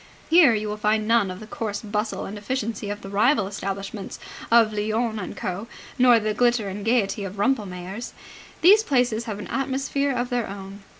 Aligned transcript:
Here 0.31 0.55
you 0.55 0.67
will 0.67 0.77
find 0.77 1.07
none 1.07 1.29
of 1.29 1.39
the 1.39 1.45
coarse 1.45 1.83
bustle 1.83 2.25
and 2.25 2.35
efficiency 2.35 2.89
of 2.89 3.01
the 3.01 3.09
rival 3.09 3.45
establishments 3.47 4.17
of 4.49 4.73
Lyons 4.73 5.19
and 5.21 5.37
Co., 5.37 5.67
nor 5.99 6.19
the 6.19 6.33
glitter 6.33 6.67
and 6.69 6.83
gaiety 6.83 7.23
of 7.23 7.35
Rumpelmayer's. 7.37 8.13
These 8.61 8.81
places 8.81 9.25
have 9.25 9.37
an 9.37 9.45
atmosphere 9.45 10.09
of 10.11 10.29
their 10.31 10.47
own. 10.49 10.79